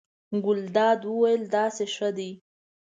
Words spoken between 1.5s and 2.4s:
داسې ښه دی.